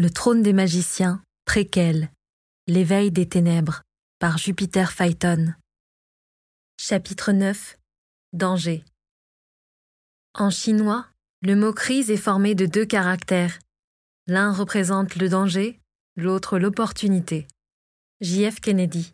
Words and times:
Le 0.00 0.08
trône 0.08 0.42
des 0.42 0.54
magiciens, 0.54 1.22
préquel. 1.44 2.10
L'éveil 2.66 3.10
des 3.10 3.28
ténèbres, 3.28 3.82
par 4.18 4.38
Jupiter 4.38 4.92
Phaeton. 4.92 5.52
Chapitre 6.78 7.32
9 7.32 7.76
Danger. 8.32 8.82
En 10.32 10.48
chinois, 10.48 11.06
le 11.42 11.54
mot 11.54 11.74
crise 11.74 12.10
est 12.10 12.16
formé 12.16 12.54
de 12.54 12.64
deux 12.64 12.86
caractères. 12.86 13.58
L'un 14.26 14.54
représente 14.54 15.16
le 15.16 15.28
danger, 15.28 15.78
l'autre 16.16 16.58
l'opportunité. 16.58 17.46
J.F. 18.22 18.60
Kennedy. 18.60 19.12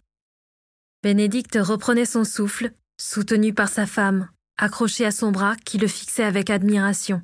Bénédicte 1.03 1.59
reprenait 1.61 2.05
son 2.05 2.23
souffle, 2.23 2.71
soutenu 2.97 3.53
par 3.53 3.71
sa 3.71 3.87
femme, 3.87 4.29
accroché 4.57 5.05
à 5.05 5.11
son 5.11 5.33
bras 5.33 5.57
qui 5.57 5.79
le 5.79 5.89
fixait 5.89 6.23
avec 6.23 6.49
admiration. 6.49 7.23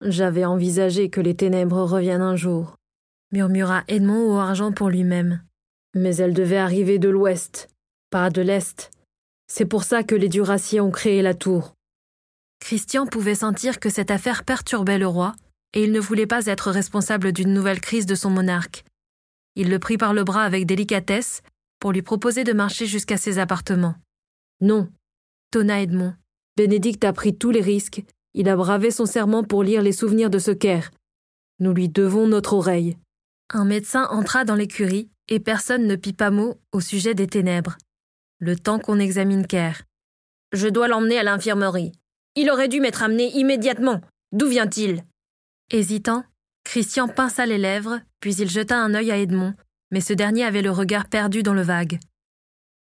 J'avais 0.00 0.46
envisagé 0.46 1.10
que 1.10 1.20
les 1.20 1.36
ténèbres 1.36 1.82
reviennent 1.82 2.22
un 2.22 2.36
jour, 2.36 2.78
murmura 3.34 3.82
Edmond 3.88 4.32
au 4.32 4.38
argent 4.38 4.70
pour 4.70 4.88
lui-même. 4.88 5.42
Mais 5.96 6.14
elles 6.16 6.34
devaient 6.34 6.56
arriver 6.56 7.00
de 7.00 7.08
l'ouest, 7.08 7.68
pas 8.10 8.30
de 8.30 8.40
l'est. 8.40 8.92
C'est 9.48 9.66
pour 9.66 9.82
ça 9.82 10.04
que 10.04 10.14
les 10.14 10.28
Duraciers 10.28 10.80
ont 10.80 10.92
créé 10.92 11.20
la 11.20 11.34
tour. 11.34 11.74
Christian 12.60 13.06
pouvait 13.06 13.34
sentir 13.34 13.80
que 13.80 13.90
cette 13.90 14.12
affaire 14.12 14.44
perturbait 14.44 14.98
le 14.98 15.08
roi, 15.08 15.34
et 15.72 15.82
il 15.82 15.90
ne 15.90 15.98
voulait 15.98 16.28
pas 16.28 16.46
être 16.46 16.70
responsable 16.70 17.32
d'une 17.32 17.52
nouvelle 17.52 17.80
crise 17.80 18.06
de 18.06 18.14
son 18.14 18.30
monarque. 18.30 18.84
Il 19.56 19.68
le 19.68 19.80
prit 19.80 19.98
par 19.98 20.14
le 20.14 20.22
bras 20.22 20.44
avec 20.44 20.64
délicatesse 20.64 21.42
pour 21.80 21.90
lui 21.90 22.02
proposer 22.02 22.44
de 22.44 22.52
marcher 22.52 22.86
jusqu'à 22.86 23.16
ses 23.16 23.40
appartements. 23.40 23.96
Non, 24.60 24.88
tonna 25.50 25.82
Edmond. 25.82 26.14
Bénédicte 26.56 27.02
a 27.02 27.12
pris 27.12 27.36
tous 27.36 27.50
les 27.50 27.60
risques, 27.60 28.04
il 28.32 28.48
a 28.48 28.54
bravé 28.54 28.92
son 28.92 29.06
serment 29.06 29.42
pour 29.42 29.64
lire 29.64 29.82
les 29.82 29.92
souvenirs 29.92 30.30
de 30.30 30.38
ce 30.38 30.52
Caire. 30.52 30.92
Nous 31.58 31.72
lui 31.72 31.88
devons 31.88 32.28
notre 32.28 32.52
oreille. 32.52 32.96
Un 33.52 33.64
médecin 33.64 34.06
entra 34.10 34.44
dans 34.44 34.54
l'écurie 34.54 35.10
et 35.28 35.40
personne 35.40 35.86
ne 35.86 35.96
pit 35.96 36.16
pas 36.16 36.30
mot 36.30 36.60
au 36.72 36.80
sujet 36.80 37.14
des 37.14 37.26
ténèbres. 37.26 37.76
Le 38.38 38.56
temps 38.56 38.78
qu'on 38.78 38.98
examine 38.98 39.46
Caire. 39.46 39.82
Je 40.52 40.68
dois 40.68 40.88
l'emmener 40.88 41.18
à 41.18 41.22
l'infirmerie. 41.22 41.92
Il 42.36 42.50
aurait 42.50 42.68
dû 42.68 42.80
m'être 42.80 43.02
amené 43.02 43.30
immédiatement. 43.36 44.00
D'où 44.32 44.48
vient-il? 44.48 45.04
Hésitant, 45.70 46.24
Christian 46.64 47.08
pinça 47.08 47.46
les 47.46 47.58
lèvres, 47.58 48.00
puis 48.20 48.34
il 48.36 48.48
jeta 48.48 48.78
un 48.78 48.94
œil 48.94 49.10
à 49.10 49.18
Edmond, 49.18 49.54
mais 49.90 50.00
ce 50.00 50.12
dernier 50.12 50.44
avait 50.44 50.62
le 50.62 50.70
regard 50.70 51.08
perdu 51.08 51.42
dans 51.42 51.54
le 51.54 51.62
vague. 51.62 52.00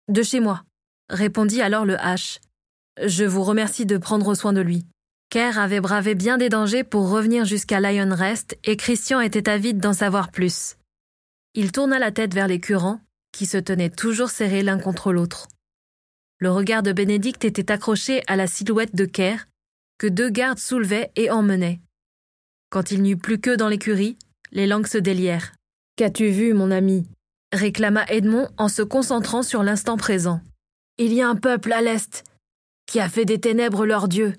De 0.08 0.22
chez 0.22 0.40
moi, 0.40 0.64
répondit 1.10 1.62
alors 1.62 1.84
le 1.84 1.94
H. 1.94 2.40
Je 3.04 3.24
vous 3.24 3.44
remercie 3.44 3.86
de 3.86 3.98
prendre 3.98 4.34
soin 4.34 4.52
de 4.52 4.60
lui. 4.60 4.86
Kerr 5.30 5.58
avait 5.58 5.80
bravé 5.80 6.14
bien 6.14 6.38
des 6.38 6.48
dangers 6.48 6.84
pour 6.84 7.10
revenir 7.10 7.44
jusqu'à 7.44 7.80
Lion 7.80 8.14
Rest 8.14 8.56
et 8.64 8.78
Christian 8.78 9.20
était 9.20 9.50
avide 9.50 9.78
d'en 9.78 9.92
savoir 9.92 10.30
plus. 10.30 10.76
Il 11.54 11.70
tourna 11.70 11.98
la 11.98 12.12
tête 12.12 12.32
vers 12.32 12.48
les 12.48 12.60
curants, 12.60 13.00
qui 13.30 13.44
se 13.44 13.58
tenaient 13.58 13.90
toujours 13.90 14.30
serrés 14.30 14.62
l'un 14.62 14.78
contre 14.78 15.12
l'autre. 15.12 15.48
Le 16.38 16.50
regard 16.50 16.82
de 16.82 16.92
Bénédicte 16.92 17.44
était 17.44 17.70
accroché 17.70 18.22
à 18.26 18.36
la 18.36 18.46
silhouette 18.46 18.94
de 18.94 19.04
Kerr, 19.04 19.48
que 19.98 20.06
deux 20.06 20.30
gardes 20.30 20.58
soulevaient 20.58 21.10
et 21.14 21.30
emmenaient. 21.30 21.80
Quand 22.70 22.90
il 22.90 23.02
n'y 23.02 23.10
eut 23.10 23.16
plus 23.18 23.38
qu'eux 23.38 23.58
dans 23.58 23.68
l'écurie, 23.68 24.16
les 24.52 24.66
langues 24.66 24.86
se 24.86 24.98
délièrent. 24.98 25.52
Qu'as-tu 25.96 26.30
vu, 26.30 26.54
mon 26.54 26.70
ami? 26.70 27.06
réclama 27.52 28.06
Edmond 28.06 28.48
en 28.56 28.68
se 28.68 28.82
concentrant 28.82 29.42
sur 29.42 29.62
l'instant 29.62 29.98
présent. 29.98 30.40
Il 30.96 31.12
y 31.12 31.20
a 31.20 31.28
un 31.28 31.36
peuple 31.36 31.72
à 31.72 31.82
l'Est 31.82 32.24
qui 32.86 33.00
a 33.00 33.10
fait 33.10 33.26
des 33.26 33.40
ténèbres 33.40 33.84
leur 33.84 34.08
Dieu. 34.08 34.32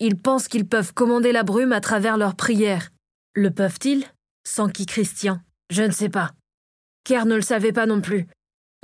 Ils 0.00 0.16
pensent 0.16 0.48
qu'ils 0.48 0.66
peuvent 0.66 0.92
commander 0.92 1.32
la 1.32 1.42
brume 1.42 1.72
à 1.72 1.80
travers 1.80 2.16
leurs 2.16 2.34
prières. 2.34 2.90
Le 3.34 3.50
peuvent-ils? 3.50 4.04
S'enquit 4.46 4.86
Christian? 4.86 5.40
Je 5.70 5.82
ne 5.82 5.92
sais 5.92 6.08
pas. 6.08 6.32
Kerr 7.04 7.26
ne 7.26 7.36
le 7.36 7.42
savait 7.42 7.72
pas 7.72 7.86
non 7.86 8.00
plus. 8.00 8.26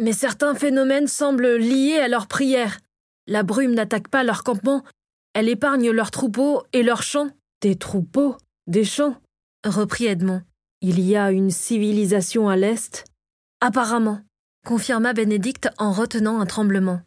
Mais 0.00 0.12
certains 0.12 0.54
phénomènes 0.54 1.08
semblent 1.08 1.56
liés 1.56 1.98
à 1.98 2.08
leurs 2.08 2.26
prières. 2.26 2.78
La 3.26 3.42
brume 3.42 3.74
n'attaque 3.74 4.08
pas 4.08 4.24
leur 4.24 4.44
campement, 4.44 4.82
elle 5.34 5.48
épargne 5.48 5.90
leurs 5.90 6.10
troupeaux 6.10 6.64
et 6.72 6.82
leurs 6.82 7.02
champs. 7.02 7.30
Des 7.60 7.76
troupeaux? 7.76 8.36
Des 8.66 8.84
champs? 8.84 9.16
Reprit 9.64 10.06
Edmond. 10.06 10.42
Il 10.80 11.00
y 11.00 11.16
a 11.16 11.30
une 11.30 11.50
civilisation 11.50 12.48
à 12.48 12.56
l'Est? 12.56 13.04
Apparemment, 13.60 14.22
confirma 14.66 15.12
Bénédicte 15.12 15.68
en 15.78 15.92
retenant 15.92 16.40
un 16.40 16.46
tremblement. 16.46 17.02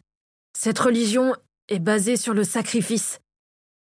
Cette 0.57 0.79
religion 0.79 1.33
est 1.67 1.79
basée 1.79 2.15
sur 2.15 2.33
le 2.33 2.43
sacrifice. 2.43 3.19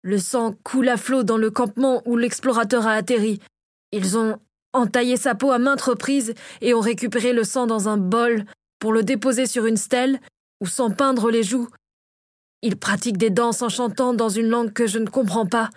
Le 0.07 0.19
sang 0.19 0.55
coule 0.63 0.89
à 0.89 0.97
flot 0.97 1.25
dans 1.25 1.37
le 1.37 1.51
campement 1.51 2.01
où 2.07 2.17
l'explorateur 2.17 2.87
a 2.87 2.93
atterri. 2.93 3.41
Ils 3.91 4.17
ont 4.17 4.39
entaillé 4.73 5.17
sa 5.17 5.35
peau 5.35 5.51
à 5.51 5.59
maintes 5.59 5.81
reprises 5.81 6.33
et 6.61 6.75
ont 6.75 6.81
récupéré 6.81 7.33
le 7.33 7.43
sang 7.43 7.67
dans 7.67 7.89
un 7.89 7.97
bol 7.97 8.45
pour 8.79 8.93
le 8.93 9.03
déposer 9.03 9.47
sur 9.47 9.67
une 9.67 9.77
stèle 9.77 10.21
ou 10.61 10.67
s'en 10.67 10.93
peindre 10.93 11.29
les 11.33 11.43
joues. 11.43 11.69
Ils 12.63 12.77
pratiquent 12.77 13.19
des 13.19 13.31
danses 13.31 13.63
en 13.63 13.69
chantant 13.69 14.15
dans 14.15 14.29
une 14.29 14.47
langue 14.47 14.73
que 14.73 14.87
je 14.87 15.01
ne 15.01 15.09
comprends 15.09 15.47
pas, 15.47 15.71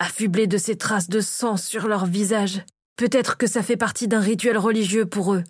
affublés 0.00 0.48
de 0.48 0.58
ces 0.58 0.76
traces 0.76 1.08
de 1.08 1.20
sang 1.20 1.56
sur 1.56 1.86
leur 1.86 2.06
visage. 2.06 2.64
Peut-être 2.96 3.36
que 3.36 3.46
ça 3.46 3.62
fait 3.62 3.76
partie 3.76 4.08
d'un 4.08 4.18
rituel 4.18 4.58
religieux 4.58 5.06
pour 5.06 5.32
eux. 5.32 5.44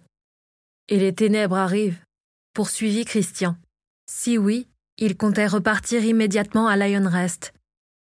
Et 0.91 0.99
les 0.99 1.15
ténèbres 1.15 1.57
arrivent, 1.57 2.05
poursuivit 2.53 3.07
Christian. 3.07 3.57
Si 4.05 4.37
oui, 4.37 4.69
il 4.99 5.17
comptait 5.17 5.47
repartir 5.47 6.05
immédiatement 6.05 6.69
à 6.69 6.77
Lionrest. 6.77 7.55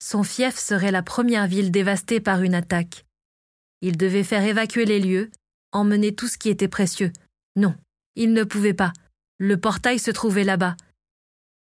Son 0.05 0.25
fief 0.25 0.59
serait 0.59 0.91
la 0.91 1.05
première 1.05 1.47
ville 1.47 1.71
dévastée 1.71 2.19
par 2.19 2.43
une 2.43 2.57
attaque. 2.57 3.07
Il 3.83 3.97
devait 3.97 4.25
faire 4.25 4.43
évacuer 4.43 4.85
les 4.85 4.99
lieux, 4.99 5.31
emmener 5.71 6.13
tout 6.13 6.27
ce 6.27 6.39
qui 6.39 6.49
était 6.49 6.67
précieux. 6.67 7.13
Non, 7.55 7.77
il 8.17 8.33
ne 8.33 8.43
pouvait 8.43 8.75
pas. 8.75 8.93
Le 9.39 9.57
portail 9.57 10.01
se 10.01 10.11
trouvait 10.11 10.43
là-bas. 10.43 10.77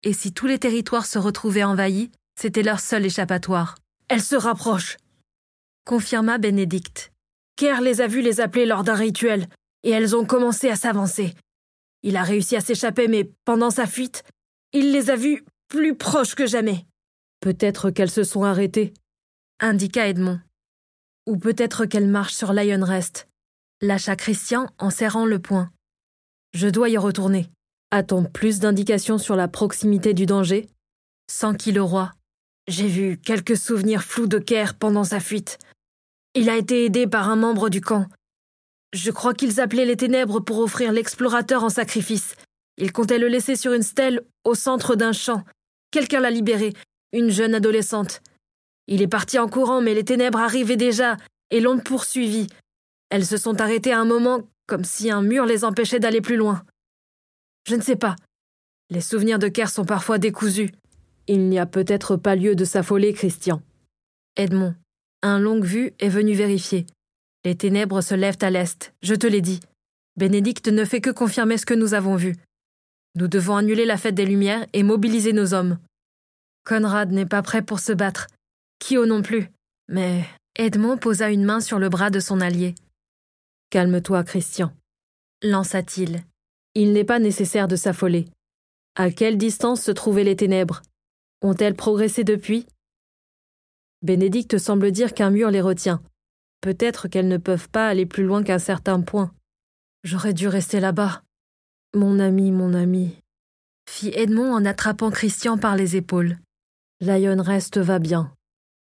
Et 0.01 0.13
si 0.13 0.33
tous 0.33 0.47
les 0.47 0.57
territoires 0.57 1.05
se 1.05 1.19
retrouvaient 1.19 1.63
envahis, 1.63 2.09
c'était 2.35 2.63
leur 2.63 2.79
seul 2.79 3.05
échappatoire. 3.05 3.77
Elle 4.07 4.23
se 4.23 4.35
rapproche, 4.35 4.97
confirma 5.85 6.39
Bénédicte. 6.39 7.11
Kerr 7.57 7.81
les 7.81 8.01
a 8.01 8.07
vus 8.07 8.23
les 8.23 8.41
appeler 8.41 8.65
lors 8.65 8.83
d'un 8.83 8.95
rituel, 8.95 9.45
et 9.83 9.91
elles 9.91 10.15
ont 10.15 10.25
commencé 10.25 10.67
à 10.67 10.75
s'avancer. 10.75 11.35
Il 12.01 12.17
a 12.17 12.23
réussi 12.23 12.55
à 12.55 12.61
s'échapper, 12.61 13.07
mais 13.07 13.29
pendant 13.45 13.69
sa 13.69 13.85
fuite, 13.85 14.23
il 14.73 14.93
les 14.93 15.11
a 15.11 15.15
vues 15.15 15.45
plus 15.67 15.95
proches 15.95 16.33
que 16.33 16.47
jamais. 16.47 16.87
Peut-être 17.41 17.89
qu'elles 17.89 18.11
se 18.11 18.23
sont 18.23 18.43
arrêtées, 18.43 18.93
indiqua 19.59 20.07
Edmond. 20.07 20.39
Ou 21.27 21.37
peut-être 21.37 21.85
qu'elles 21.85 22.07
marchent 22.07 22.35
sur 22.35 22.53
Lionrest, 22.53 23.27
lâcha 23.81 24.15
Christian 24.15 24.69
en 24.77 24.91
serrant 24.91 25.25
le 25.25 25.39
poing. 25.39 25.71
Je 26.53 26.67
dois 26.67 26.89
y 26.89 26.97
retourner. 26.97 27.49
A-t-on 27.89 28.25
plus 28.25 28.59
d'indications 28.59 29.17
sur 29.17 29.35
la 29.35 29.47
proximité 29.47 30.13
du 30.13 30.27
danger? 30.27 30.69
S'enquit 31.31 31.71
le 31.71 31.81
roi. 31.81 32.11
J'ai 32.67 32.87
vu 32.87 33.17
quelques 33.17 33.57
souvenirs 33.57 34.03
flous 34.03 34.27
de 34.27 34.37
Kerr 34.37 34.75
pendant 34.77 35.03
sa 35.03 35.19
fuite. 35.19 35.57
Il 36.35 36.47
a 36.47 36.57
été 36.57 36.85
aidé 36.85 37.07
par 37.07 37.27
un 37.27 37.37
membre 37.37 37.69
du 37.69 37.81
camp. 37.81 38.05
Je 38.93 39.09
crois 39.09 39.33
qu'ils 39.33 39.59
appelaient 39.59 39.85
les 39.85 39.97
ténèbres 39.97 40.41
pour 40.41 40.59
offrir 40.59 40.91
l'explorateur 40.91 41.63
en 41.63 41.69
sacrifice. 41.69 42.35
Ils 42.77 42.91
comptaient 42.91 43.17
le 43.17 43.27
laisser 43.27 43.55
sur 43.55 43.73
une 43.73 43.81
stèle 43.81 44.21
au 44.43 44.53
centre 44.53 44.95
d'un 44.95 45.11
champ. 45.11 45.43
Quelqu'un 45.89 46.19
l'a 46.19 46.29
libéré, 46.29 46.73
une 47.13 47.29
jeune 47.29 47.55
adolescente. 47.55 48.21
Il 48.87 49.01
est 49.01 49.07
parti 49.07 49.39
en 49.39 49.47
courant, 49.47 49.81
mais 49.81 49.93
les 49.93 50.03
ténèbres 50.03 50.39
arrivaient 50.39 50.77
déjà 50.77 51.17
et 51.49 51.59
l'ont 51.59 51.79
poursuivi. 51.79 52.47
Elles 53.09 53.25
se 53.25 53.37
sont 53.37 53.59
arrêtées 53.61 53.93
à 53.93 53.99
un 53.99 54.05
moment 54.05 54.47
comme 54.67 54.83
si 54.85 55.11
un 55.11 55.21
mur 55.21 55.45
les 55.45 55.65
empêchait 55.65 55.99
d'aller 55.99 56.21
plus 56.21 56.37
loin. 56.37 56.63
Je 57.67 57.75
ne 57.75 57.81
sais 57.81 57.97
pas. 57.97 58.15
Les 58.89 59.01
souvenirs 59.01 59.39
de 59.39 59.49
Kerr 59.49 59.69
sont 59.69 59.85
parfois 59.85 60.17
décousus. 60.17 60.71
Il 61.27 61.49
n'y 61.49 61.59
a 61.59 61.65
peut-être 61.65 62.15
pas 62.15 62.35
lieu 62.35 62.55
de 62.55 62.65
s'affoler, 62.65 63.13
Christian. 63.13 63.61
Edmond, 64.37 64.73
un 65.21 65.39
longue 65.39 65.65
vue 65.65 65.93
est 65.99 66.09
venu 66.09 66.33
vérifier. 66.33 66.85
Les 67.43 67.55
ténèbres 67.55 68.01
se 68.01 68.15
lèvent 68.15 68.37
à 68.41 68.49
l'est, 68.49 68.93
je 69.01 69.15
te 69.15 69.27
l'ai 69.27 69.41
dit. 69.41 69.59
Bénédicte 70.15 70.67
ne 70.67 70.85
fait 70.85 71.01
que 71.01 71.09
confirmer 71.09 71.57
ce 71.57 71.65
que 71.65 71.73
nous 71.73 71.93
avons 71.93 72.15
vu. 72.15 72.35
Nous 73.15 73.27
devons 73.27 73.57
annuler 73.57 73.85
la 73.85 73.97
fête 73.97 74.15
des 74.15 74.25
Lumières 74.25 74.65
et 74.73 74.83
mobiliser 74.83 75.33
nos 75.33 75.53
hommes. 75.53 75.79
Conrad 76.63 77.11
n'est 77.11 77.25
pas 77.25 77.41
prêt 77.41 77.61
pour 77.61 77.79
se 77.79 77.91
battre. 77.91 78.27
Kyo 78.79 79.05
non 79.05 79.21
plus? 79.21 79.49
Mais 79.87 80.25
Edmond 80.55 80.97
posa 80.97 81.29
une 81.29 81.43
main 81.43 81.59
sur 81.59 81.79
le 81.79 81.89
bras 81.89 82.09
de 82.09 82.19
son 82.19 82.41
allié. 82.41 82.75
Calme-toi, 83.69 84.23
Christian, 84.23 84.73
lança-t-il. 85.41 86.23
Il 86.75 86.93
n'est 86.93 87.03
pas 87.03 87.19
nécessaire 87.19 87.67
de 87.67 87.75
s'affoler. 87.75 88.27
À 88.95 89.11
quelle 89.11 89.37
distance 89.37 89.81
se 89.81 89.91
trouvaient 89.91 90.23
les 90.23 90.35
ténèbres? 90.35 90.81
Ont-elles 91.41 91.75
progressé 91.75 92.23
depuis? 92.23 92.65
Bénédicte 94.01 94.57
semble 94.57 94.91
dire 94.91 95.13
qu'un 95.13 95.29
mur 95.29 95.51
les 95.51 95.61
retient. 95.61 96.01
Peut-être 96.61 97.07
qu'elles 97.07 97.27
ne 97.27 97.37
peuvent 97.37 97.69
pas 97.69 97.87
aller 97.87 98.05
plus 98.05 98.23
loin 98.23 98.43
qu'un 98.43 98.59
certain 98.59 99.01
point. 99.01 99.33
J'aurais 100.03 100.33
dû 100.33 100.47
rester 100.47 100.79
là-bas. 100.79 101.23
Mon 101.93 102.19
ami, 102.19 102.51
mon 102.51 102.73
ami, 102.73 103.17
fit 103.89 104.11
Edmond 104.13 104.53
en 104.53 104.65
attrapant 104.65 105.11
Christian 105.11 105.57
par 105.57 105.75
les 105.75 105.95
épaules. 105.95 106.37
Lion 107.03 107.41
reste 107.41 107.79
va 107.79 107.97
bien. 107.97 108.31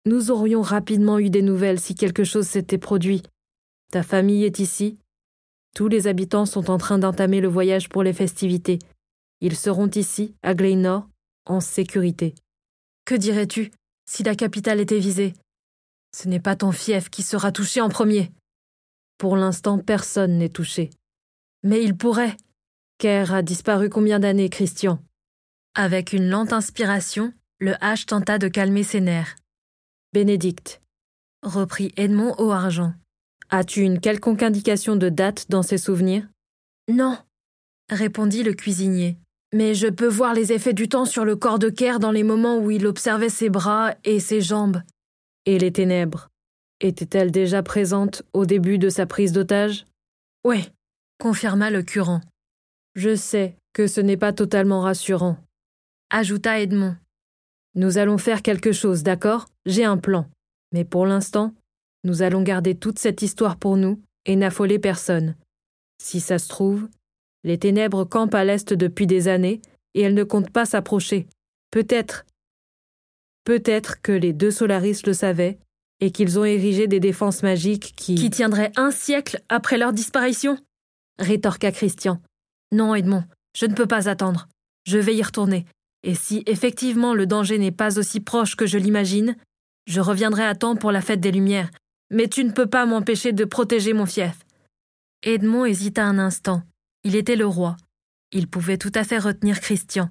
Nous 0.05 0.31
aurions 0.31 0.61
rapidement 0.61 1.19
eu 1.19 1.31
des 1.31 1.41
nouvelles 1.41 1.81
si 1.81 1.95
quelque 1.95 2.23
chose 2.23 2.47
s'était 2.47 2.77
produit. 2.77 3.23
Ta 3.91 4.03
famille 4.03 4.45
est 4.45 4.59
ici. 4.59 4.99
Tous 5.75 5.89
les 5.89 6.07
habitants 6.07 6.45
sont 6.45 6.71
en 6.71 6.77
train 6.77 6.99
d'entamer 6.99 7.41
le 7.41 7.49
voyage 7.49 7.89
pour 7.89 8.03
les 8.03 8.13
festivités. 8.13 8.79
Ils 9.41 9.57
seront 9.57 9.89
ici, 9.89 10.35
à 10.43 10.53
Glenor, 10.53 11.09
en 11.47 11.61
sécurité. 11.61 12.35
Que 13.07 13.15
dirais-tu? 13.15 13.71
Si 14.07 14.23
la 14.23 14.35
capitale 14.35 14.81
était 14.81 14.99
visée 14.99 15.33
Ce 16.15 16.29
n'est 16.29 16.41
pas 16.41 16.57
ton 16.57 16.73
fief 16.73 17.09
qui 17.09 17.23
sera 17.23 17.53
touché 17.53 17.81
en 17.81 17.89
premier. 17.89 18.31
Pour 19.17 19.35
l'instant, 19.35 19.79
personne 19.79 20.37
n'est 20.37 20.51
touché. 20.51 20.91
Mais 21.63 21.83
il 21.83 21.97
pourrait. 21.97 22.37
Kerr 22.99 23.33
a 23.33 23.41
disparu 23.41 23.89
combien 23.89 24.21
d'années, 24.21 24.51
Christian? 24.51 24.99
Avec 25.75 26.13
une 26.13 26.29
lente 26.29 26.53
inspiration, 26.53 27.33
le 27.61 27.73
H 27.73 28.07
tenta 28.07 28.39
de 28.39 28.49
calmer 28.49 28.83
ses 28.83 29.01
nerfs. 29.01 29.37
Bénédicte, 30.13 30.83
reprit 31.43 31.93
Edmond 31.97 32.35
au 32.39 32.51
argent. 32.51 32.95
As-tu 33.51 33.83
une 33.83 34.01
quelconque 34.01 34.43
indication 34.43 34.97
de 34.97 35.09
date 35.09 35.47
dans 35.51 35.63
ses 35.63 35.79
souvenirs? 35.79 36.27
Non, 36.89 37.19
répondit 37.91 38.43
le 38.43 38.55
cuisinier. 38.55 39.17
Mais 39.55 39.75
je 39.75 39.87
peux 39.87 40.09
voir 40.09 40.35
les 40.35 40.53
effets 40.53 40.73
du 40.73 40.89
temps 40.89 41.05
sur 41.05 41.25
le 41.25 41.37
corps 41.37 41.61
de 41.61 41.71
Kerr 41.71 42.01
dans 42.01 42.11
les 42.11 42.25
moments 42.25 42.59
où 42.59 42.71
il 42.71 42.87
observait 42.87 43.29
ses 43.29 43.51
bras 43.51 43.95
et 44.05 44.19
ses 44.19 44.41
jambes. 44.41 44.83
Et 45.47 45.59
les 45.59 45.73
ténèbres? 45.73 46.29
Étaient-elles 46.81 47.31
déjà 47.31 47.63
présentes 47.63 48.25
au 48.33 48.47
début 48.47 48.79
de 48.79 48.89
sa 48.89 49.07
prise 49.07 49.33
d'otage? 49.33 49.87
Oui, 50.45 50.71
confirma 51.21 51.71
le 51.71 51.83
curant. 51.83 52.21
Je 52.97 53.15
sais 53.15 53.57
que 53.73 53.87
ce 53.87 54.01
n'est 54.01 54.17
pas 54.17 54.33
totalement 54.33 54.81
rassurant, 54.81 55.39
ajouta 56.11 56.61
Edmond. 56.61 56.97
Nous 57.75 57.99
allons 57.99 58.19
faire 58.19 58.43
quelque 58.43 58.73
chose, 58.73 59.03
d'accord? 59.03 59.47
J'ai 59.67 59.85
un 59.85 59.97
plan. 59.97 60.29
Mais 60.73 60.85
pour 60.85 61.07
l'instant, 61.07 61.55
nous 62.05 62.23
allons 62.23 62.43
garder 62.43 62.75
toute 62.75 62.99
cette 62.99 63.23
histoire 63.23 63.57
pour 63.57 63.77
nous 63.77 64.01
et 64.27 64.37
n'affoler 64.37 64.79
personne. 64.79 65.35
Si 66.03 66.21
ça 66.21 66.39
se 66.39 66.49
trouve, 66.49 66.89
les 67.43 67.59
ténèbres 67.59 68.05
campent 68.05 68.35
à 68.35 68.45
l'est 68.45 68.73
depuis 68.73 69.07
des 69.07 69.29
années 69.29 69.61
et 69.95 70.03
elles 70.03 70.15
ne 70.15 70.25
comptent 70.25 70.51
pas 70.51 70.67
s'approcher. 70.67 71.27
Peut-être. 71.71 72.25
Peut-être 73.45 74.01
que 74.01 74.13
les 74.13 74.33
deux 74.33 74.51
Solaris 74.51 75.03
le 75.07 75.13
savaient 75.13 75.59
et 76.01 76.11
qu'ils 76.11 76.39
ont 76.39 76.45
érigé 76.45 76.87
des 76.87 77.01
défenses 77.01 77.43
magiques 77.43 77.95
qui. 77.97 78.15
Qui 78.15 78.31
tiendraient 78.31 78.73
un 78.77 78.91
siècle 78.91 79.43
après 79.49 79.79
leur 79.79 79.93
disparition? 79.93 80.59
Rétorqua 81.19 81.73
Christian. 81.73 82.21
Non, 82.73 82.95
Edmond, 82.95 83.25
je 83.57 83.67
ne 83.67 83.75
peux 83.75 83.87
pas 83.87 84.09
attendre. 84.09 84.49
Je 84.87 84.99
vais 84.99 85.15
y 85.15 85.23
retourner. 85.23 85.67
Et 86.05 86.15
si 86.15 86.43
effectivement 86.47 87.15
le 87.15 87.27
danger 87.27 87.59
n'est 87.59 87.73
pas 87.73 87.99
aussi 87.99 88.21
proche 88.21 88.57
que 88.57 88.67
je 88.67 88.77
l'imagine, 88.79 89.37
je 89.87 90.01
reviendrai 90.01 90.45
à 90.45 90.55
temps 90.55 90.77
pour 90.77 90.93
la 90.93 91.01
fête 91.01 91.21
des 91.21 91.33
Lumières. 91.33 91.71
Mais 92.11 92.29
tu 92.29 92.45
ne 92.45 92.53
peux 92.53 92.67
pas 92.67 92.85
m'empêcher 92.85 93.33
de 93.33 93.45
protéger 93.45 93.95
mon 93.95 94.05
fief. 94.05 94.45
Edmond 95.23 95.65
hésita 95.65 96.05
un 96.05 96.19
instant. 96.19 96.63
Il 97.03 97.17
était 97.17 97.37
le 97.37 97.47
roi. 97.47 97.77
Il 98.33 98.49
pouvait 98.49 98.77
tout 98.77 98.93
à 98.95 99.03
fait 99.03 99.19
retenir 99.19 99.61
Christian. 99.61 100.11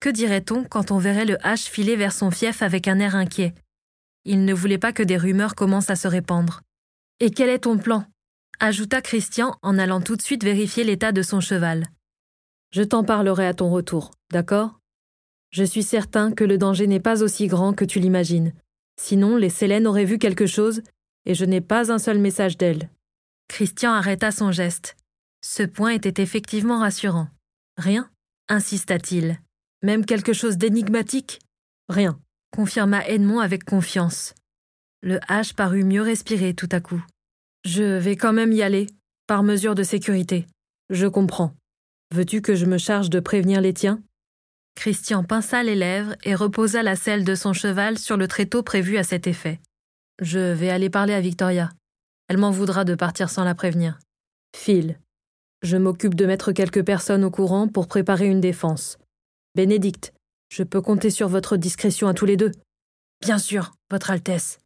Que 0.00 0.08
dirait-on 0.08 0.64
quand 0.64 0.92
on 0.92 0.98
verrait 0.98 1.24
le 1.24 1.34
H 1.36 1.68
filer 1.68 1.96
vers 1.96 2.12
son 2.12 2.30
fief 2.30 2.62
avec 2.62 2.86
un 2.86 3.00
air 3.00 3.16
inquiet? 3.16 3.52
Il 4.24 4.44
ne 4.44 4.54
voulait 4.54 4.78
pas 4.78 4.92
que 4.92 5.02
des 5.02 5.16
rumeurs 5.16 5.56
commencent 5.56 5.90
à 5.90 5.96
se 5.96 6.06
répandre. 6.06 6.62
Et 7.18 7.30
quel 7.30 7.50
est 7.50 7.60
ton 7.60 7.78
plan? 7.78 8.04
ajouta 8.60 9.00
Christian 9.02 9.56
en 9.62 9.76
allant 9.76 10.00
tout 10.00 10.14
de 10.14 10.22
suite 10.22 10.44
vérifier 10.44 10.84
l'état 10.84 11.10
de 11.10 11.22
son 11.22 11.40
cheval. 11.40 11.84
Je 12.70 12.82
t'en 12.82 13.02
parlerai 13.02 13.46
à 13.46 13.54
ton 13.54 13.70
retour, 13.70 14.12
d'accord? 14.30 14.78
Je 15.52 15.64
suis 15.64 15.82
certain 15.82 16.32
que 16.32 16.44
le 16.44 16.58
danger 16.58 16.86
n'est 16.86 17.00
pas 17.00 17.22
aussi 17.22 17.46
grand 17.46 17.72
que 17.72 17.84
tu 17.84 18.00
l'imagines. 18.00 18.52
Sinon, 19.00 19.36
les 19.36 19.50
Célènes 19.50 19.86
auraient 19.86 20.04
vu 20.04 20.18
quelque 20.18 20.46
chose, 20.46 20.82
et 21.24 21.34
je 21.34 21.44
n'ai 21.44 21.60
pas 21.60 21.92
un 21.92 21.98
seul 21.98 22.18
message 22.18 22.58
d'elle. 22.58 22.90
Christian 23.48 23.92
arrêta 23.92 24.30
son 24.32 24.50
geste. 24.50 24.96
Ce 25.44 25.62
point 25.62 25.90
était 25.90 26.22
effectivement 26.22 26.80
rassurant. 26.80 27.28
Rien 27.76 28.08
insista-t-il. 28.52 29.40
Même 29.82 30.04
quelque 30.04 30.32
chose 30.32 30.58
d'énigmatique? 30.58 31.40
Rien, 31.88 32.18
confirma 32.54 33.06
Edmond 33.06 33.40
avec 33.40 33.64
confiance. 33.64 34.34
Le 35.02 35.16
H 35.28 35.54
parut 35.54 35.84
mieux 35.84 36.02
respirer 36.02 36.54
tout 36.54 36.68
à 36.70 36.80
coup. 36.80 37.02
Je 37.64 37.98
vais 37.98 38.16
quand 38.16 38.32
même 38.32 38.52
y 38.52 38.62
aller, 38.62 38.86
par 39.26 39.42
mesure 39.42 39.74
de 39.74 39.82
sécurité. 39.82 40.46
Je 40.90 41.06
comprends. 41.06 41.54
Veux-tu 42.12 42.42
que 42.42 42.54
je 42.54 42.66
me 42.66 42.78
charge 42.78 43.10
de 43.10 43.20
prévenir 43.20 43.60
les 43.60 43.72
tiens? 43.72 44.02
Christian 44.74 45.22
pinça 45.22 45.62
les 45.62 45.74
lèvres 45.74 46.16
et 46.24 46.34
reposa 46.34 46.82
la 46.82 46.96
selle 46.96 47.24
de 47.24 47.34
son 47.34 47.52
cheval 47.52 47.98
sur 47.98 48.16
le 48.16 48.26
tréteau 48.26 48.62
prévu 48.62 48.96
à 48.96 49.04
cet 49.04 49.26
effet. 49.26 49.60
Je 50.20 50.38
vais 50.38 50.70
aller 50.70 50.90
parler 50.90 51.14
à 51.14 51.20
Victoria. 51.20 51.70
Elle 52.28 52.38
m'en 52.38 52.50
voudra 52.50 52.84
de 52.84 52.94
partir 52.94 53.30
sans 53.30 53.44
la 53.44 53.54
prévenir. 53.54 53.98
Phil, 54.56 54.98
je 55.62 55.76
m'occupe 55.76 56.14
de 56.14 56.26
mettre 56.26 56.52
quelques 56.52 56.84
personnes 56.84 57.24
au 57.24 57.30
courant 57.30 57.68
pour 57.68 57.86
préparer 57.86 58.26
une 58.26 58.40
défense. 58.40 58.98
Bénédicte, 59.54 60.12
je 60.50 60.62
peux 60.62 60.80
compter 60.80 61.10
sur 61.10 61.28
votre 61.28 61.56
discrétion 61.56 62.08
à 62.08 62.14
tous 62.14 62.26
les 62.26 62.36
deux. 62.36 62.52
Bien 63.20 63.38
sûr, 63.38 63.72
Votre 63.90 64.10
Altesse. 64.10 64.58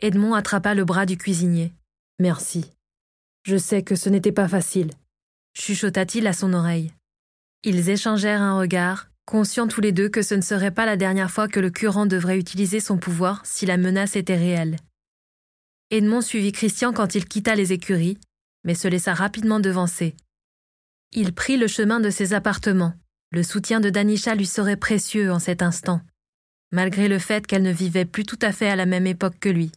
Edmond 0.00 0.34
attrapa 0.34 0.74
le 0.74 0.84
bras 0.84 1.04
du 1.04 1.18
cuisinier. 1.18 1.74
Merci. 2.18 2.70
Je 3.42 3.56
sais 3.56 3.82
que 3.82 3.96
ce 3.96 4.08
n'était 4.08 4.32
pas 4.32 4.48
facile. 4.48 4.92
Chuchota-t-il 5.54 6.26
à 6.26 6.32
son 6.32 6.54
oreille. 6.54 6.94
Ils 7.64 7.90
échangèrent 7.90 8.40
un 8.40 8.58
regard, 8.58 9.09
conscients 9.30 9.68
tous 9.68 9.80
les 9.80 9.92
deux 9.92 10.08
que 10.08 10.22
ce 10.22 10.34
ne 10.34 10.40
serait 10.40 10.72
pas 10.72 10.86
la 10.86 10.96
dernière 10.96 11.30
fois 11.30 11.46
que 11.46 11.60
le 11.60 11.70
curant 11.70 12.04
devrait 12.04 12.38
utiliser 12.38 12.80
son 12.80 12.98
pouvoir 12.98 13.42
si 13.46 13.64
la 13.64 13.76
menace 13.76 14.16
était 14.16 14.36
réelle. 14.36 14.76
Edmond 15.90 16.20
suivit 16.20 16.50
Christian 16.50 16.92
quand 16.92 17.14
il 17.14 17.26
quitta 17.26 17.54
les 17.54 17.72
écuries, 17.72 18.18
mais 18.64 18.74
se 18.74 18.88
laissa 18.88 19.14
rapidement 19.14 19.60
devancer. 19.60 20.16
Il 21.12 21.32
prit 21.32 21.56
le 21.56 21.68
chemin 21.68 22.00
de 22.00 22.10
ses 22.10 22.34
appartements. 22.34 22.94
Le 23.30 23.44
soutien 23.44 23.78
de 23.78 23.88
Danisha 23.88 24.34
lui 24.34 24.46
serait 24.46 24.76
précieux 24.76 25.30
en 25.30 25.38
cet 25.38 25.62
instant, 25.62 26.00
malgré 26.72 27.06
le 27.06 27.20
fait 27.20 27.46
qu'elle 27.46 27.62
ne 27.62 27.72
vivait 27.72 28.04
plus 28.04 28.24
tout 28.24 28.38
à 28.42 28.50
fait 28.50 28.68
à 28.68 28.74
la 28.74 28.86
même 28.86 29.06
époque 29.06 29.38
que 29.38 29.48
lui. 29.48 29.70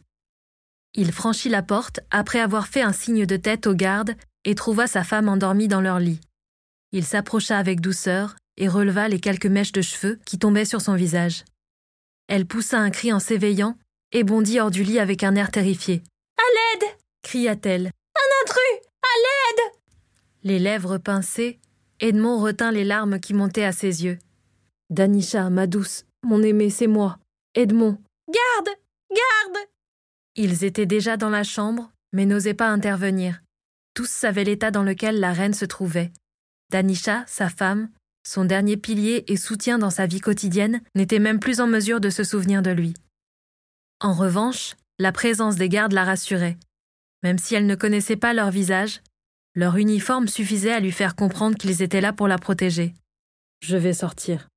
Il 0.94 1.12
franchit 1.12 1.48
la 1.48 1.62
porte 1.62 2.00
après 2.10 2.40
avoir 2.40 2.66
fait 2.66 2.82
un 2.82 2.92
signe 2.92 3.24
de 3.24 3.36
tête 3.36 3.68
aux 3.68 3.74
gardes 3.74 4.16
et 4.44 4.56
trouva 4.56 4.88
sa 4.88 5.04
femme 5.04 5.28
endormie 5.28 5.68
dans 5.68 5.80
leur 5.80 6.00
lit. 6.00 6.20
Il 6.90 7.04
s'approcha 7.04 7.56
avec 7.56 7.80
douceur 7.80 8.34
et 8.56 8.68
releva 8.68 9.08
les 9.08 9.20
quelques 9.20 9.46
mèches 9.46 9.72
de 9.72 9.82
cheveux 9.82 10.18
qui 10.24 10.38
tombaient 10.38 10.64
sur 10.64 10.80
son 10.80 10.94
visage. 10.94 11.44
Elle 12.28 12.46
poussa 12.46 12.78
un 12.78 12.90
cri 12.90 13.12
en 13.12 13.18
s'éveillant 13.18 13.76
et 14.12 14.24
bondit 14.24 14.60
hors 14.60 14.70
du 14.70 14.82
lit 14.82 14.98
avec 14.98 15.22
un 15.22 15.34
air 15.34 15.50
terrifié. 15.50 16.02
À 16.38 16.78
l'aide 16.82 16.90
cria-t-elle. 17.22 17.86
Un 17.86 18.42
intrus 18.42 18.88
À 19.02 19.14
l'aide 19.22 19.72
Les 20.42 20.58
lèvres 20.58 20.98
pincées, 20.98 21.60
Edmond 22.00 22.40
retint 22.40 22.72
les 22.72 22.84
larmes 22.84 23.20
qui 23.20 23.34
montaient 23.34 23.64
à 23.64 23.72
ses 23.72 24.04
yeux. 24.04 24.18
Danisha, 24.90 25.50
ma 25.50 25.66
douce, 25.66 26.04
mon 26.22 26.42
aimé, 26.42 26.70
c'est 26.70 26.86
moi. 26.86 27.18
Edmond. 27.54 27.98
Garde 28.28 28.76
Garde 29.10 29.64
ils 30.36 30.64
étaient 30.64 30.86
déjà 30.86 31.16
dans 31.16 31.30
la 31.30 31.44
chambre, 31.44 31.92
mais 32.12 32.26
n'osaient 32.26 32.54
pas 32.54 32.68
intervenir. 32.68 33.40
Tous 33.94 34.10
savaient 34.10 34.42
l'état 34.42 34.72
dans 34.72 34.82
lequel 34.82 35.20
la 35.20 35.32
reine 35.32 35.54
se 35.54 35.64
trouvait. 35.64 36.12
Danisha, 36.70 37.24
sa 37.28 37.48
femme, 37.48 37.88
son 38.26 38.44
dernier 38.44 38.76
pilier 38.76 39.24
et 39.28 39.36
soutien 39.36 39.78
dans 39.78 39.90
sa 39.90 40.06
vie 40.06 40.20
quotidienne, 40.20 40.80
n'était 40.94 41.18
même 41.18 41.40
plus 41.40 41.60
en 41.60 41.66
mesure 41.66 42.00
de 42.00 42.10
se 42.10 42.24
souvenir 42.24 42.62
de 42.62 42.70
lui. 42.70 42.94
En 44.00 44.12
revanche, 44.12 44.74
la 44.98 45.12
présence 45.12 45.56
des 45.56 45.68
gardes 45.68 45.92
la 45.92 46.04
rassurait. 46.04 46.56
Même 47.22 47.38
si 47.38 47.54
elle 47.54 47.66
ne 47.66 47.74
connaissait 47.74 48.16
pas 48.16 48.34
leur 48.34 48.50
visage, 48.50 49.00
leur 49.54 49.76
uniforme 49.76 50.28
suffisait 50.28 50.72
à 50.72 50.80
lui 50.80 50.92
faire 50.92 51.16
comprendre 51.16 51.56
qu'ils 51.56 51.82
étaient 51.82 52.00
là 52.00 52.12
pour 52.12 52.28
la 52.28 52.38
protéger. 52.38 52.94
Je 53.60 53.76
vais 53.76 53.92
sortir, 53.92 54.48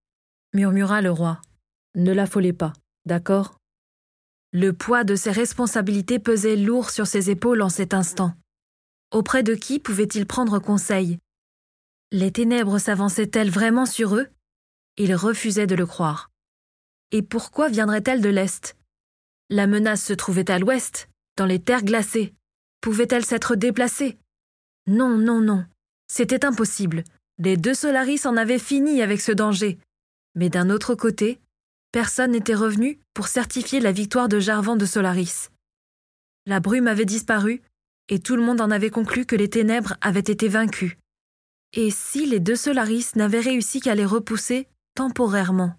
murmura 0.54 1.02
le 1.02 1.12
roi. 1.12 1.42
Ne 1.96 2.12
l'affolez 2.12 2.54
pas, 2.54 2.74
d'accord? 3.06 3.58
Le 4.54 4.74
poids 4.74 5.04
de 5.04 5.16
ses 5.16 5.32
responsabilités 5.32 6.20
pesait 6.20 6.56
lourd 6.56 6.90
sur 6.90 7.06
ses 7.06 7.30
épaules 7.30 7.62
en 7.62 7.70
cet 7.70 7.94
instant. 7.94 8.34
Auprès 9.12 9.44
de 9.44 9.56
qui 9.56 9.80
pouvait-il 9.80 10.26
prendre 10.26 10.60
conseil? 10.60 11.18
Les 12.14 12.32
ténèbres 12.32 12.80
s'avançaient-elles 12.80 13.50
vraiment 13.50 13.86
sur 13.86 14.16
eux? 14.16 14.28
Il 14.96 15.14
refusait 15.14 15.68
de 15.68 15.76
le 15.76 15.86
croire. 15.86 16.32
Et 17.12 17.22
pourquoi 17.22 17.68
viendraient-elles 17.68 18.22
de 18.22 18.30
l'Est? 18.30 18.78
La 19.50 19.68
menace 19.68 20.06
se 20.06 20.14
trouvait 20.14 20.50
à 20.50 20.58
l'Ouest, 20.58 21.10
dans 21.36 21.46
les 21.46 21.62
terres 21.62 21.84
glacées. 21.84 22.34
Pouvait-elle 22.80 23.26
s'être 23.26 23.58
déplacée 23.58 24.18
Non, 24.88 25.18
non, 25.18 25.42
non. 25.42 25.66
C'était 26.08 26.46
impossible. 26.46 27.04
Les 27.40 27.58
deux 27.58 27.74
Solaris 27.74 28.26
en 28.26 28.38
avaient 28.38 28.58
fini 28.58 29.02
avec 29.02 29.20
ce 29.20 29.34
danger. 29.34 29.78
Mais 30.34 30.48
d'un 30.50 30.70
autre 30.70 30.96
côté, 30.96 31.42
personne 31.92 32.32
n'était 32.32 32.56
revenu 32.56 33.02
pour 33.14 33.28
certifier 33.28 33.82
la 33.82 33.92
victoire 33.92 34.30
de 34.30 34.40
Jarvan 34.40 34.78
de 34.78 34.86
Solaris. 34.86 35.50
La 36.46 36.62
brume 36.62 36.88
avait 36.88 37.04
disparu, 37.04 37.62
et 38.08 38.20
tout 38.20 38.38
le 38.38 38.44
monde 38.44 38.62
en 38.62 38.72
avait 38.72 38.92
conclu 38.92 39.26
que 39.26 39.36
les 39.36 39.50
ténèbres 39.50 39.98
avaient 40.00 40.22
été 40.22 40.48
vaincues. 40.48 40.98
Et 41.80 41.92
si 41.92 42.26
les 42.26 42.40
deux 42.40 42.56
Solaris 42.56 43.12
n'avaient 43.16 43.40
réussi 43.40 43.82
qu'à 43.82 43.94
les 43.94 44.04
repousser 44.04 44.68
temporairement? 44.96 45.76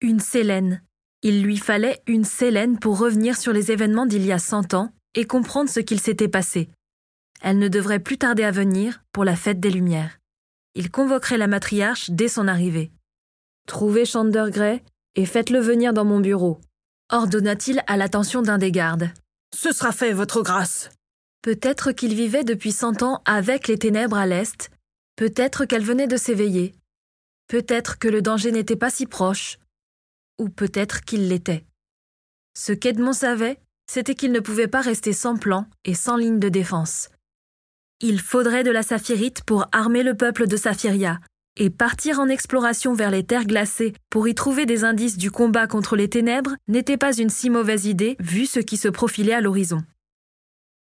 Une 0.00 0.20
Sélène. 0.20 0.84
Il 1.22 1.42
lui 1.42 1.56
fallait 1.56 2.00
une 2.06 2.24
Sélène 2.24 2.78
pour 2.78 2.96
revenir 2.96 3.36
sur 3.36 3.52
les 3.52 3.72
événements 3.72 4.06
d'il 4.06 4.24
y 4.24 4.30
a 4.30 4.38
cent 4.38 4.72
ans 4.72 4.92
et 5.16 5.26
comprendre 5.26 5.68
ce 5.68 5.80
qu'il 5.80 5.98
s'était 5.98 6.28
passé. 6.28 6.70
Elle 7.42 7.58
ne 7.58 7.66
devrait 7.66 7.98
plus 7.98 8.18
tarder 8.18 8.44
à 8.44 8.52
venir 8.52 9.02
pour 9.10 9.24
la 9.24 9.34
fête 9.34 9.58
des 9.58 9.72
Lumières. 9.72 10.20
Il 10.76 10.92
convoquerait 10.92 11.38
la 11.38 11.48
matriarche 11.48 12.10
dès 12.10 12.28
son 12.28 12.46
arrivée. 12.46 12.92
Trouvez 13.66 14.04
Grey 14.04 14.84
et 15.16 15.26
faites-le 15.26 15.58
venir 15.58 15.92
dans 15.92 16.04
mon 16.04 16.20
bureau, 16.20 16.60
ordonna-t-il 17.10 17.82
à 17.88 17.96
l'attention 17.96 18.42
d'un 18.42 18.58
des 18.58 18.70
gardes. 18.70 19.10
Ce 19.52 19.72
sera 19.72 19.90
fait, 19.90 20.12
votre 20.12 20.42
grâce. 20.42 20.88
Peut-être 21.42 21.90
qu'il 21.90 22.14
vivait 22.14 22.44
depuis 22.44 22.70
cent 22.70 23.02
ans 23.02 23.22
avec 23.24 23.66
les 23.66 23.76
ténèbres 23.76 24.16
à 24.16 24.26
l'est, 24.26 24.70
peut-être 25.20 25.66
qu'elle 25.66 25.84
venait 25.84 26.06
de 26.06 26.16
s'éveiller, 26.16 26.74
peut-être 27.46 27.98
que 27.98 28.08
le 28.08 28.22
danger 28.22 28.52
n'était 28.52 28.74
pas 28.74 28.88
si 28.88 29.04
proche, 29.04 29.58
ou 30.38 30.48
peut-être 30.48 31.02
qu'il 31.02 31.28
l'était. 31.28 31.66
Ce 32.56 32.72
qu'Edmond 32.72 33.12
savait, 33.12 33.60
c'était 33.86 34.14
qu'il 34.14 34.32
ne 34.32 34.40
pouvait 34.40 34.66
pas 34.66 34.80
rester 34.80 35.12
sans 35.12 35.36
plan 35.36 35.66
et 35.84 35.92
sans 35.92 36.16
ligne 36.16 36.38
de 36.38 36.48
défense. 36.48 37.10
Il 38.00 38.18
faudrait 38.18 38.64
de 38.64 38.70
la 38.70 38.82
saphirite 38.82 39.44
pour 39.44 39.66
armer 39.72 40.02
le 40.02 40.16
peuple 40.16 40.46
de 40.46 40.56
Saphiria, 40.56 41.20
et 41.58 41.68
partir 41.68 42.18
en 42.18 42.30
exploration 42.30 42.94
vers 42.94 43.10
les 43.10 43.26
terres 43.26 43.44
glacées 43.44 43.92
pour 44.08 44.26
y 44.26 44.34
trouver 44.34 44.64
des 44.64 44.84
indices 44.84 45.18
du 45.18 45.30
combat 45.30 45.66
contre 45.66 45.96
les 45.96 46.08
ténèbres 46.08 46.56
n'était 46.66 46.96
pas 46.96 47.14
une 47.14 47.28
si 47.28 47.50
mauvaise 47.50 47.84
idée 47.84 48.16
vu 48.20 48.46
ce 48.46 48.58
qui 48.58 48.78
se 48.78 48.88
profilait 48.88 49.34
à 49.34 49.42
l'horizon. 49.42 49.82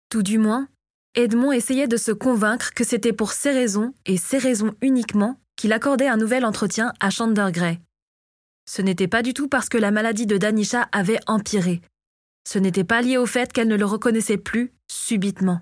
Tout 0.09 0.21
du 0.21 0.37
moins, 0.37 0.67
Edmond 1.17 1.51
essayait 1.51 1.87
de 1.87 1.97
se 1.97 2.11
convaincre 2.11 2.75
que 2.75 2.83
c'était 2.83 3.11
pour 3.11 3.31
ces 3.31 3.49
raisons, 3.49 3.91
et 4.05 4.17
ces 4.17 4.37
raisons 4.37 4.75
uniquement, 4.83 5.39
qu'il 5.55 5.73
accordait 5.73 6.07
un 6.07 6.15
nouvel 6.15 6.45
entretien 6.45 6.93
à 6.99 7.09
Chandler 7.09 7.79
Ce 8.69 8.83
n'était 8.83 9.07
pas 9.07 9.23
du 9.23 9.33
tout 9.33 9.47
parce 9.47 9.67
que 9.67 9.79
la 9.79 9.89
maladie 9.89 10.27
de 10.27 10.37
Danisha 10.37 10.87
avait 10.91 11.17
empiré. 11.25 11.81
Ce 12.47 12.59
n'était 12.59 12.83
pas 12.83 13.01
lié 13.01 13.17
au 13.17 13.25
fait 13.25 13.51
qu'elle 13.51 13.67
ne 13.67 13.75
le 13.75 13.85
reconnaissait 13.85 14.37
plus 14.37 14.71
subitement. 14.87 15.61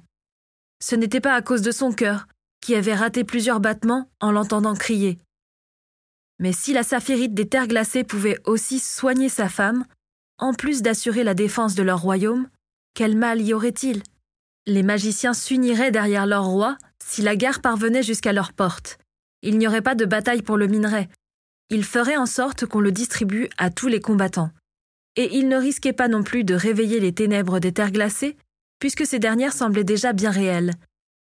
Ce 0.83 0.93
n'était 0.93 1.21
pas 1.21 1.33
à 1.33 1.41
cause 1.41 1.61
de 1.61 1.71
son 1.71 1.93
cœur, 1.93 2.27
qui 2.59 2.75
avait 2.75 2.93
raté 2.93 3.23
plusieurs 3.23 3.61
battements 3.61 4.09
en 4.19 4.33
l'entendant 4.33 4.75
crier. 4.75 5.19
Mais 6.37 6.51
si 6.51 6.73
la 6.73 6.83
saphirite 6.83 7.33
des 7.33 7.47
terres 7.47 7.69
glacées 7.69 8.03
pouvait 8.03 8.39
aussi 8.43 8.77
soigner 8.79 9.29
sa 9.29 9.47
femme, 9.47 9.85
en 10.37 10.53
plus 10.53 10.81
d'assurer 10.81 11.23
la 11.23 11.33
défense 11.33 11.75
de 11.75 11.83
leur 11.83 12.01
royaume, 12.01 12.49
quel 12.93 13.15
mal 13.15 13.41
y 13.41 13.53
aurait-il? 13.53 14.03
Les 14.67 14.83
magiciens 14.83 15.33
s'uniraient 15.33 15.91
derrière 15.91 16.25
leur 16.25 16.45
roi 16.45 16.77
si 17.03 17.21
la 17.21 17.35
guerre 17.35 17.61
parvenait 17.61 18.03
jusqu'à 18.03 18.33
leur 18.33 18.53
porte. 18.53 18.97
Il 19.43 19.57
n'y 19.57 19.67
aurait 19.67 19.81
pas 19.81 19.95
de 19.95 20.05
bataille 20.05 20.41
pour 20.41 20.57
le 20.57 20.67
minerai. 20.67 21.07
Ils 21.69 21.83
feraient 21.83 22.17
en 22.17 22.25
sorte 22.25 22.65
qu'on 22.65 22.79
le 22.79 22.91
distribue 22.91 23.47
à 23.57 23.69
tous 23.69 23.87
les 23.87 23.99
combattants. 23.99 24.49
Et 25.15 25.37
ils 25.37 25.47
ne 25.47 25.57
risquaient 25.57 25.93
pas 25.93 26.07
non 26.07 26.23
plus 26.23 26.43
de 26.43 26.55
réveiller 26.55 26.99
les 26.99 27.13
ténèbres 27.13 27.59
des 27.59 27.71
terres 27.71 27.91
glacées, 27.91 28.37
puisque 28.79 29.05
ces 29.05 29.19
dernières 29.19 29.53
semblaient 29.53 29.83
déjà 29.83 30.13
bien 30.13 30.31
réelles, 30.31 30.73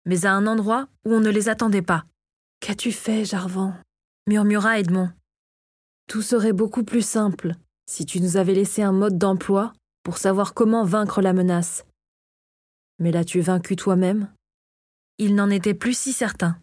mais 0.06 0.26
à 0.26 0.32
un 0.32 0.46
endroit 0.46 0.88
où 1.04 1.14
on 1.14 1.20
ne 1.20 1.30
les 1.30 1.48
attendait 1.48 1.82
pas. 1.82 2.04
Qu'as-tu 2.60 2.92
fait, 2.92 3.24
Jarvan? 3.24 3.74
murmura 4.26 4.78
Edmond. 4.78 5.10
Tout 6.08 6.22
serait 6.22 6.52
beaucoup 6.52 6.82
plus 6.82 7.04
simple 7.04 7.54
si 7.86 8.06
tu 8.06 8.20
nous 8.20 8.36
avais 8.36 8.54
laissé 8.54 8.82
un 8.82 8.92
mode 8.92 9.18
d'emploi 9.18 9.72
pour 10.02 10.16
savoir 10.18 10.54
comment 10.54 10.84
vaincre 10.84 11.20
la 11.20 11.32
menace. 11.32 11.84
Mais 12.98 13.10
l'as-tu 13.10 13.40
vaincu 13.40 13.76
toi-même? 13.76 14.32
Il 15.18 15.34
n'en 15.34 15.50
était 15.50 15.74
plus 15.74 15.96
si 15.96 16.12
certain. 16.12 16.58